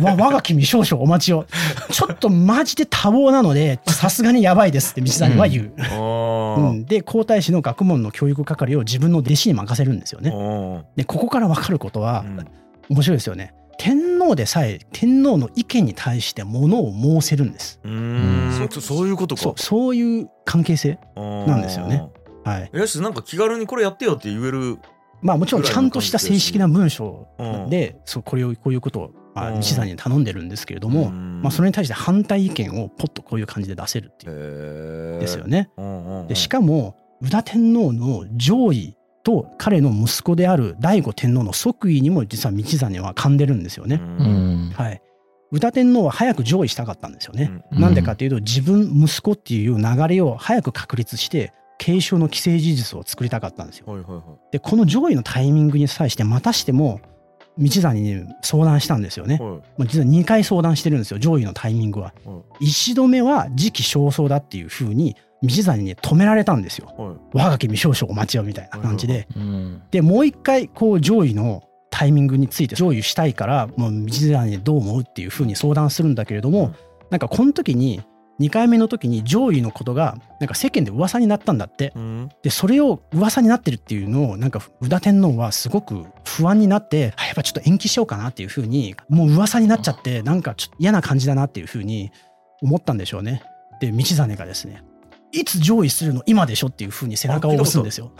[0.00, 1.46] わ我が君少々お待ちを。
[1.90, 5.72] ちょっとマジで多忙なのでさすがにやばいですって道真は言う。
[5.78, 10.30] あーうん、で皇太子の学問の教育係を自分の弟子に任せるんですよね。
[10.30, 12.46] うんでここから分かることはうん
[12.90, 13.52] 面白いですよね。
[13.78, 17.80] 天皇でさえ天皇の意見に対してものを申せるんです。
[17.82, 21.00] うーんそそういうことかそうそういう関係性。
[21.16, 22.06] ななんですよね
[22.44, 22.70] はい。
[22.72, 24.78] よしなんか気軽にこれやってよって言える
[25.24, 35.70] まあもちろんちゃんとした正式な文章うんでそうこれをこういうことをまあうん道真に頼んでるんですけれども、まあそれに対して反対意見をポッとこういう感じで出せるっていうれですよね。
[35.76, 43.96] ねでしかも宇田天皇の上位と彼の息子である醍醐天皇の即位にも実は道真は噛んでるんですよね。
[43.96, 45.02] うんはい。
[45.50, 47.62] 宇田天皇は早く上位したかったんですよね。
[47.72, 53.86] うんなんでかっていうと自分息子っていう流れを早く確立して継承の既成事実を作りたかったんですよ。
[53.86, 57.00] はいはいはいでこの上位のタイミングに際してまたしても
[57.58, 59.38] 道真に相談したんですよね。
[59.40, 62.12] はいまあ実は2回相談してるんですよ上位のタイミングは。
[62.24, 66.94] は一度目は時期尚早だっていうふうに道真に止められたんですよ。
[66.98, 69.28] いはい我が君少々お待ちよみたいな感じで。
[69.36, 76.74] うんでもう一回こう上位のタイミングについて上位したいからもう道真にどう思うっていうふうに相談するんだけれども、うん
[77.10, 78.02] なんかこの時に
[78.40, 81.92] 2回目の時に上位のことがなんか世間で噂になったんだって。
[81.94, 92.10] うんでそれを噂になってるっていうのをなんか宇田天皇はすごく不安になってあやっぱちょっと延期しようかなっていうふうにもう噂になっちゃってなんかちょっと嫌な感じだなっていうふうに
[92.60, 93.42] 思ったんでしょうね。
[93.80, 94.82] で道真がですね
[95.32, 98.12] いつ上位するの今でしょっていうふうに背中を押すんですよ。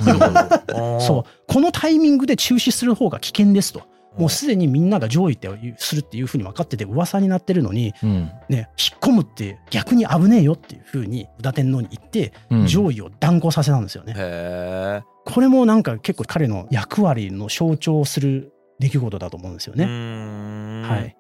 [0.68, 3.83] そ そうこのタイミングで中止する方が危険ですと。
[4.16, 5.48] もうすでにみんなが上位って
[5.79, 14.14] するっていうふうに分かってて噂になってるのにうんね引っ込むって逆に危ねえよっていうふうに宇田天皇に言ってうん上位を断行させたんですよね。
[14.16, 20.88] へこれもなんか結構彼の役割の象徴する出来事だと思うんですよえね。
[20.88, 21.16] はい。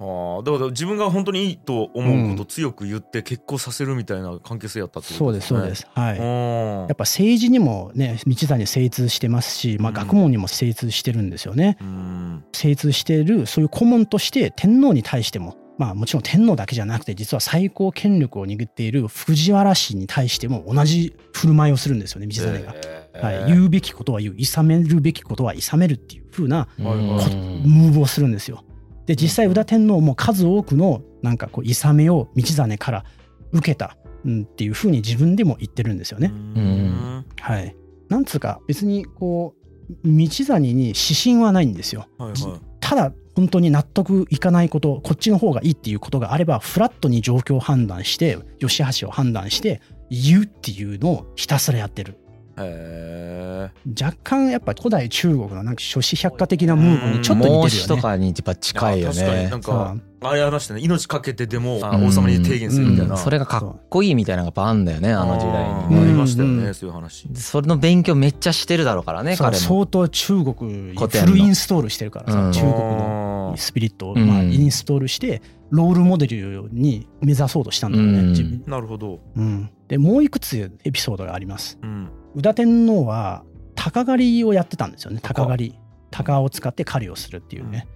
[0.00, 5.86] ああだから自分が本当にいいと思うことを強く言って結婚させるみたいな関係性やったってことそうですそうです。
[5.92, 6.18] はい。
[6.18, 11.78] ややっぱ政治にもね道真精通してますし、まあ、うん学問にも精通してるんですよね。
[11.80, 22.74] うん精通しているそういう顧問として天皇に対してもまあもちろん天皇だけじゃなくて実は最高権力を握っている藤原氏に対しても同じ振る舞いをするんですよね道真が。
[23.20, 28.64] はい、言うべきことは言う諌めるべきことは諌めるっていう風なはいはいこムーブをするんですよ。
[29.08, 33.04] で実際宇田天皇も数多くのなんかこう諌めを道真から
[33.52, 36.30] 受けた、うん、っていう風に自分でも言ってるんですよね。
[36.30, 37.74] うんはい、
[38.10, 39.54] なんつうか別にこ
[39.88, 42.06] う道真に指針はないんですよ。
[42.18, 52.18] はいはいただ本当に納得いかないことこっちの方がいいっていうことがあればフラットに状況を判断して良し悪しを判断して言うっていうのをひたすらやってる。
[52.60, 58.02] へ若干やっぱ古代中国のなんか諸子百科的なムーブにちょっと似てるよね。
[58.02, 59.48] かにやっぱ近いよね。
[59.50, 63.16] なんかあれありましたね命かけてでも王様に提言するみたいな。
[63.16, 65.96] それがかっこいいみたいなのがやっぱあんだよねあの時代あに。
[65.96, 67.28] ありましたようんねそういう話。
[67.34, 69.54] それの勉強めっちゃしてるだろうからね彼も。
[69.54, 72.52] 相当中国フルインストールしてるからさ、うん。
[72.52, 74.26] 中国のスピリットをうん。
[74.26, 78.28] まあインストールしてロールモデルに目指そうとしたんだよね、うん。
[78.30, 78.64] 自分。
[78.66, 79.20] なるほど。
[79.36, 81.78] うん、でもういくつエピソードがあります。
[81.82, 85.20] うん宇田天皇は鷹狩りをやってたんですよね。
[85.22, 85.78] 鷹狩り。
[86.10, 87.86] 鷹を使って狩りをするっていうね、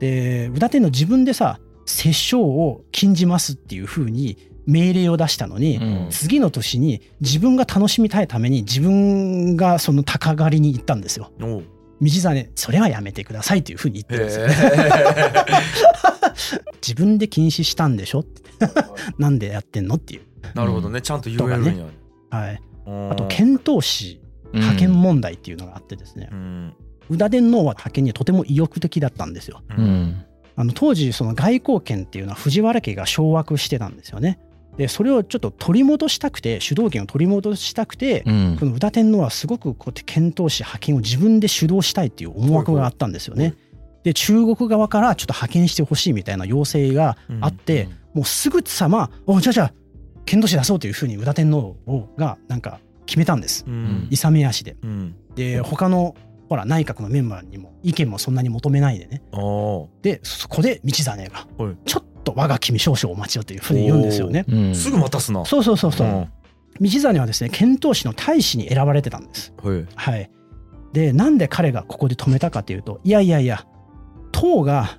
[0.00, 6.08] で宇田天皇自分でさ殺生を禁じますっていうふうに命令を出したのに、うん。
[6.10, 11.30] 次の年に自分が楽しみたいために自分がその鷹狩りに行ったんですよ。
[11.38, 14.46] 道真それはやめてくださいっていうふうに言ってへるんですよ。
[14.46, 14.90] え
[16.82, 18.42] 自分で禁止したんでしょって。
[19.18, 20.22] なんでやってんのっていう。
[20.54, 21.00] なるほどね。
[21.00, 21.86] ちゃんと言えるんや。
[22.30, 24.20] はい、ああと遣唐使
[24.52, 26.74] 派遣問題っていうのがあってですね、うん。
[27.10, 29.62] 宇田天皇は派遣にとても意欲的だったんですよ。
[29.76, 29.84] ううん。
[29.84, 34.38] んあの当時その外交権っていうのは藤原家が掌握してたんですよね。
[34.76, 38.56] でそれをちょっと取り戻したくて主導権を取り戻したくて、うん。
[38.58, 43.54] この宇田天皇はすごくこうやって遣唐使派遣を自分で主導したいっていう思惑があったんですよね。
[44.02, 49.72] で中国側からちょっと派遣してほしいみたいな要請があって、もうすぐさま「おじゃあじゃあ
[50.24, 51.76] 遣唐使出そう」というふうに宇田天皇
[52.16, 53.64] がなんか決めたんです。
[53.66, 54.08] うん。
[54.10, 54.76] 勇め足で。
[54.82, 55.14] うん。
[55.34, 56.14] で他の
[56.48, 59.22] ほら内閣のメンバーにも意見もそんなに求めないでね。
[60.02, 64.44] でそこで道真がはい「ちょっと我が君少々お待ちよ」というふうに言うんですよね。
[64.48, 64.74] うん。
[64.74, 65.44] すぐ待たすな。
[65.44, 66.06] そうそうそうそう。
[66.06, 66.28] ん。
[66.80, 69.52] 道真はですね遣唐使の大使に選ばれてたんです。
[69.62, 69.86] はい。
[69.94, 70.30] はい。
[70.92, 73.66] でなんで彼がここで止めたかというといやいやいや
[74.30, 74.98] 唐が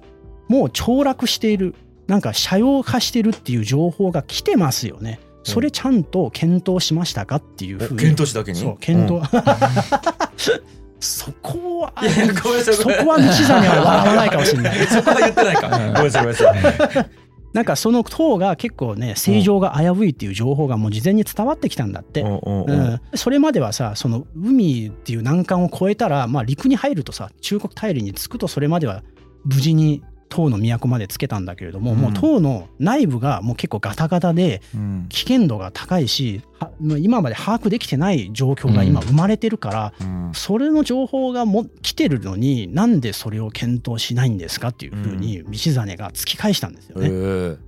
[0.50, 1.76] もう凋落している
[2.08, 5.20] なんか斜陽化してるっていう情報が来てますよね。
[5.44, 8.00] それちゃんと検討しましたかっていうふうに。
[8.00, 8.60] 検討しだけに？
[8.60, 9.30] そう検討、うん。
[11.00, 12.74] そこはいやいやごめんなさい。
[12.76, 14.78] そこは笑わないかもしれない。
[14.88, 15.70] そこは言ってないか。
[15.70, 17.10] ごめんなさいごめんなさい。
[17.54, 22.28] なんかその塔が結構ね正常が危ういっていう情報がもう事前に伝わってきたんだって、う
[22.74, 29.04] ん、それまではさその海っていう難関を越えたら、まあ、陸に入るとさ中国大陸に着くとそれまでは
[29.46, 30.02] 無事に
[30.34, 31.98] 唐の都までつけたんだけれども、うん。
[32.00, 35.06] もう唐の内部がもう結構ガタガタでうん。
[35.10, 40.32] 危険度が高いしはまあ今まで把握できてない状況が今生まれてるから、うん。
[40.34, 47.10] それの情報がも来てるのになんでそれを検討しないんですかっていうふうに道真が突き返したんですよね。
[47.10, 47.18] う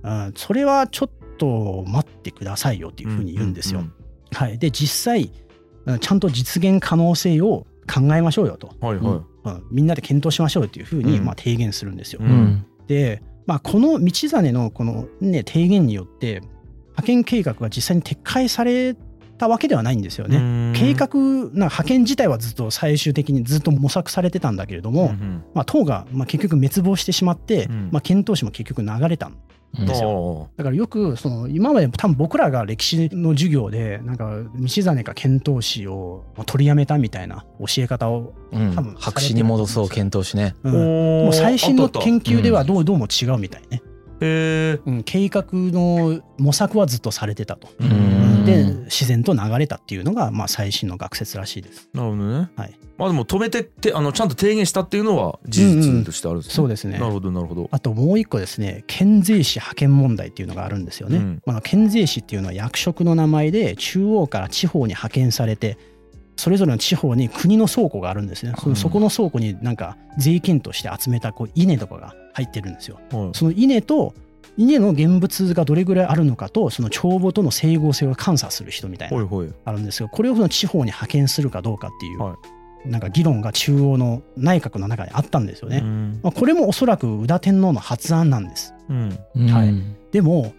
[0.08, 0.32] ん。
[0.34, 3.80] それはちょっと待ってくださいよっていうふうに言うんですよ。
[3.80, 3.92] うん
[4.32, 5.30] はい、で実際
[5.86, 12.20] うんちゃんと実現可能性を考えましょうよと、はいはうんみんなで検討しましょうよっていうふうにうんまあ提言するんですよ。
[12.22, 16.40] ううんんで、まあ、この道真のこの、ね、提言によって
[16.90, 18.96] 派遣計画が実際に撤回され
[19.36, 20.72] たわけではないんですよいね。
[20.76, 21.08] 計画
[21.52, 25.44] な派遣自体はずっと最終的にずっと模索されてたんだけれども、うんうん。
[25.54, 27.88] まあ、党がまあ結局滅亡してしまって、うん。
[27.92, 29.36] まあ、遣唐使も結局流れたん
[29.78, 30.48] うんですよ。
[30.56, 38.74] だからよくその今まで多分僕らが歴史の授業でなんか道真が遣唐使を取りやめたみたいな教え方を、うん。
[38.74, 40.54] 多分白紙に戻そう検討しね。
[40.62, 40.72] うん
[41.26, 43.82] もう最新の研究ではどうどうも違うみたいね、
[44.20, 47.68] うん、計画の模索はずっとされてたと。
[47.80, 51.88] うんで自然と流れたっていうのがまあ最新の学説らしいです。
[51.92, 52.50] なるほどね。
[52.56, 52.78] はい。
[52.96, 56.54] まあでも止めてってあのちゃんと提言したっていうのは事実としてあるんですね。
[56.54, 56.98] そうですね。
[56.98, 57.68] なるほどなるほど。
[57.70, 61.18] あともう一個ですね県税市派遣問題っていうのがあるんですよね。
[61.18, 61.42] うん。
[61.44, 65.76] まあ、県税市っていうのは役職の名前で中央から地方に派遣されて
[66.36, 68.52] それぞれの地方に国の倉庫があるんですね。
[68.58, 73.00] そのそこの倉庫になんか税金として集めたこう稲とかが入ってるんですよ。
[73.10, 73.30] はい。
[73.34, 74.14] その稲と
[74.56, 79.52] 稲の現物がどれぐらいあるのかとその帳簿との整合性を監査する人みたいなほいほい。
[79.64, 80.08] あるんですよ。
[80.08, 82.36] これをその地方に派遣するかどうかっていう、は
[82.84, 85.80] なんか議論が中央の内閣の中にあったんですよね。
[85.82, 86.20] うん。
[86.22, 88.74] まあ、これもおそらく宇田天皇の発案なんです。
[88.88, 89.10] うん。
[89.50, 89.68] はい。
[89.68, 90.54] うんでも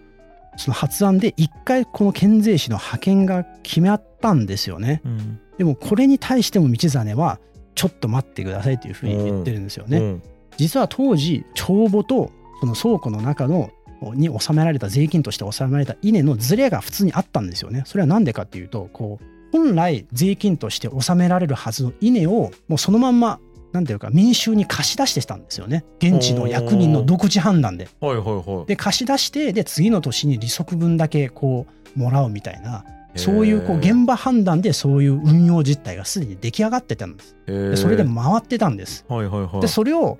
[0.56, 5.00] その発案で一回この県税市の派遣が決まったんですよね。
[5.04, 5.40] うん。
[5.56, 7.40] でもこれに対しても道真は
[7.74, 9.98] ちょっと待ってくださいというふうに言ってるんですよね。
[9.98, 10.22] うん。
[10.56, 12.30] 実は当時帳簿と
[12.60, 13.70] その倉庫の中の
[14.14, 17.82] に納められた税金として納められた稲のズレが普通にあったんですよね。
[17.86, 23.40] それは何でかっていうとこう本来税金として納められるはずの稲をもうそのまんま
[23.72, 27.88] なんていうか民衆に貸し出してたんですよね現地の役人の独自判断で。
[28.00, 32.84] はいはいはいで貸し出してで次の年に利息分だけこうもらうみたいな
[33.16, 37.36] そういうこう現場判断でそういう運用実態がすでに出来上がってたんです。
[37.46, 39.04] でそれで回ってたんです。
[39.08, 40.18] はいはいはいでそれを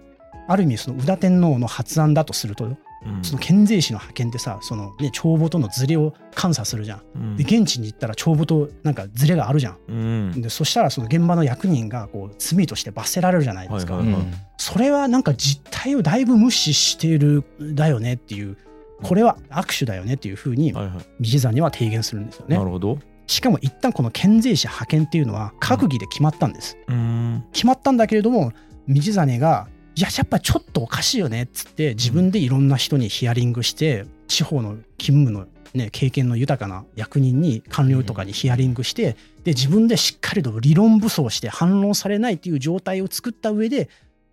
[0.49, 7.03] ある意味その宇田天皇の発案だとするとうんその県税司の派遣ってさその、ね、帳簿とのズレを監査するじゃん。
[7.15, 9.77] うんで現地に行ったら帳簿となんかズレがあるじゃん。
[9.89, 13.97] うんでそしたらその現場の役人がこう罪として罰せられるじゃないですか。
[13.97, 18.57] はいはいうんそれはなんか実態をだいぶ無視しているだよねっていう
[19.03, 22.57] これは握手だよねっていうふうにはいはい道真は提言するんですよね。
[22.59, 26.77] なるほどしかも一旦この県税司派遣っていうのは閣議で決まったんです。
[26.89, 28.53] うん決まったんだけれども
[28.89, 43.89] 道真が「いややっぱちょっとおかしいよね」っつって自分でいろんな人にヒアリングして地方の勤務の、ね、経験の豊かな役人に官僚とかにヒアリングしてで自分でしっかりと理論武装して反論されないっていう状態を作った上で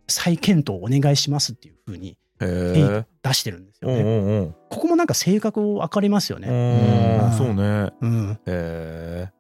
[0.08, 4.04] 再検討お願いしますっていうふうに出してるんですようんうね。
[4.04, 4.56] んうん。
[4.70, 6.48] ここもなんか性格分かりますよね。
[6.48, 7.26] うん。
[7.26, 7.38] うん。
[7.38, 7.92] そうね。
[8.02, 8.40] うん、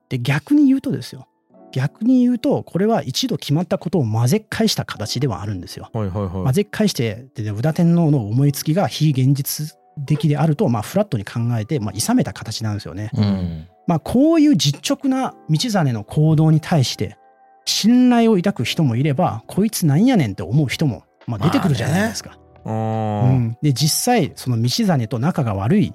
[0.09, 1.27] で逆に言うとですよ
[1.75, 5.89] 逆に言うとこれは一度決まったことを混ぜっ返した形ではあるんですよ。
[5.91, 13.09] はいはいはい混ぜっ返してで、ね、宇田天皇の思いつきが非現実的であると、まあ、フラットに考えて、まあ、諌めた形なんですよね。
[13.13, 17.17] うんまあ、こういう実直な道真の行動に対して
[17.65, 22.37] 信頼を抱く人もいればこいつなんやねんって思う人も、まあ、出てくるじゃないですか。
[22.63, 25.93] あうーん、で実際その道真と仲が悪い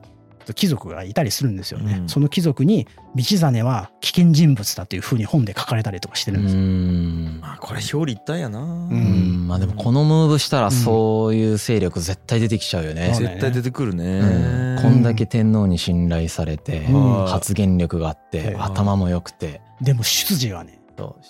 [0.55, 1.99] 貴族がいたりするんですよね。
[2.01, 2.09] うん。
[2.09, 6.61] その貴族に道真は危険人物だというふうに本で書かれたりとかしてるんですよ。
[6.61, 7.39] うん。
[7.41, 8.61] まあこれ表裏一体やな。
[8.61, 9.47] うん。
[9.49, 13.13] まあでもこのムーブしたらそういう勢力絶対出てきちゃうよね。
[13.15, 13.25] そう。
[13.25, 13.99] だよね絶対出てくるうん。
[13.99, 17.27] ねこんだけ天皇に信頼されてうん。
[17.27, 19.61] 発言力があってうん頭も良くて。
[19.81, 20.81] でも出自がね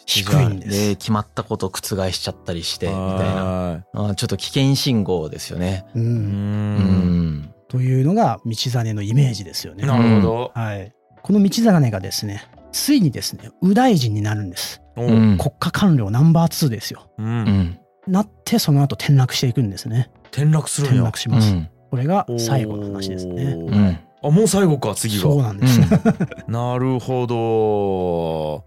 [0.07, 0.89] 低いんです。
[0.89, 2.99] で決まったことを覆しちゃったりしてみたい
[3.35, 3.45] な。
[3.45, 5.85] はあちょっと危険信号ですよね。
[5.95, 9.87] う、んというのが道真のイメージですよね。
[9.87, 10.53] なるほど。
[10.55, 10.93] はい、
[11.23, 14.83] この道真がですねついにですね右大臣になるんです。
[14.97, 17.09] 国家官僚ナンバー2ですよ。
[17.17, 17.45] ううん。
[17.45, 20.11] んなってその後転落していくんですね。
[20.33, 21.53] 転落するん転や落します。
[21.53, 21.69] うん。
[21.91, 23.45] これが最後の話ですね。
[23.45, 23.99] うん。
[24.23, 25.81] あもう最後か次がそうなんです、
[26.49, 28.65] なるほど。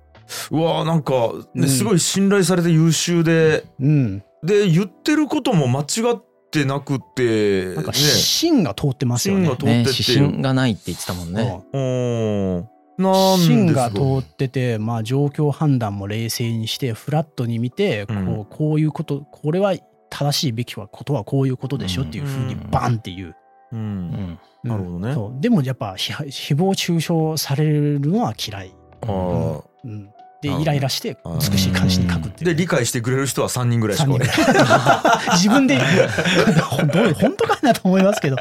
[0.49, 1.13] うわなんか、
[1.53, 1.67] ねうん。
[1.67, 3.65] すごい信頼されて優秀で。
[3.79, 6.32] うん、で言ってることも間違って
[6.65, 7.97] なくてなんかね。
[7.97, 9.45] 芯が通ってますよね。
[9.45, 11.63] 芯が通ってて指針がないって言ってたもんね。
[11.73, 13.03] うん。
[13.03, 18.45] なん芯が通ってて、まあ、状況判断も冷静にしてフラットに見てこう,、うん。
[18.45, 19.73] こういうことこれは
[20.09, 22.69] 正しいべきはことはこういうことでしょっていうふうにうん。
[22.69, 23.35] バンっていう。
[23.71, 23.81] ううん。
[23.81, 24.39] ん。
[24.63, 24.69] うん。
[24.69, 25.13] なるほどね。
[25.13, 25.41] そう。
[25.41, 29.63] でもやっぱひ誹謗中傷されるのは嫌い、あー。
[29.85, 30.09] うん、
[30.43, 32.53] でイライラして美しい漢詩に書くっていう。
[32.53, 34.19] で理解してくれる人は3人ぐらいしか三人。
[34.19, 35.31] ぐらい。
[35.39, 37.13] 自分でどう。
[37.15, 38.35] 本当かなと思いますけど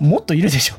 [0.00, 0.76] もっといるでしょ。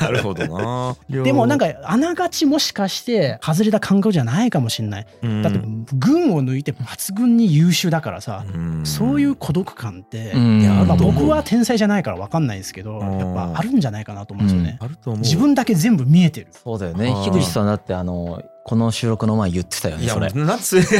[0.00, 0.96] なるほどな。
[1.22, 5.06] でもなんかあながちもしかして外れた感覚じゃないかもしれない。
[5.22, 5.42] うん。
[5.42, 5.60] だって
[5.94, 8.82] 群を抜いて抜群に優秀だからさ、うん。
[8.84, 13.18] そういう孤独感って、まあ、僕は天才じゃないから分かんないですけどうん。
[13.18, 14.78] やっぱあるんじゃないかなと思うんですよね。
[14.80, 15.22] あると思う。
[15.22, 16.48] 自分だけ全部見えてる。
[16.52, 17.12] そうだよね。
[17.24, 20.28] 樋口さんだってあのこの収録の前言ってたよねそれ。
[20.30, 20.96] なんつ こ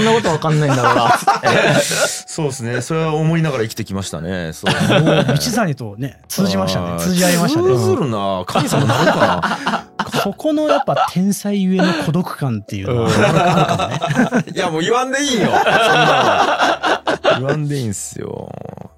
[0.00, 1.08] んなことわかんないんだろうな。
[1.14, 1.48] っつって。
[2.26, 2.80] そうですね。
[2.80, 4.54] それは思いながら生きてきましたね。
[4.54, 4.74] そう。
[4.74, 4.74] お
[5.22, 6.98] 道真とね通じましたね。
[6.98, 7.96] 通じ合いました通ずね。
[7.96, 8.42] るな。
[8.46, 9.84] 神様なるか
[10.24, 13.90] そこのやっぱ天才ゆえの孤独感っていうのはあるか
[14.30, 14.44] もね。
[14.54, 15.46] な いやもう言わんでいいよ。
[15.46, 17.02] そんな
[17.34, 17.38] の。
[17.38, 18.48] 言わんでいいんすよ。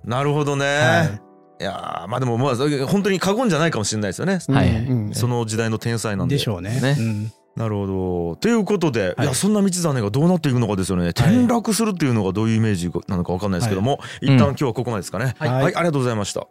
[0.05, 1.32] なるほどね、はい
[1.63, 2.57] い、やーまあでもまあ
[2.87, 6.81] 本当に過言じゃないかもしれないですよね、はいうんうんその時代の天才なんででしょうね。
[6.81, 8.37] ねうんなるほど。
[8.37, 11.09] ということで、はいい、やそんな道真がどうなっていくのかですよね。
[11.09, 15.35] 転落するっていうのがどういうイメージなのかわかんないですけども、一旦今日はここまでですかね。
[15.39, 16.47] はいはい、ありがとうございました。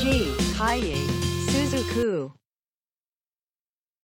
[0.00, 0.32] G.
[0.56, 0.94] Kaye
[1.48, 2.43] Suzuku.